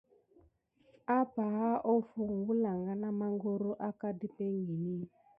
[1.17, 4.97] Apànha hofŋu wulanga na mangoro aka de békiguni.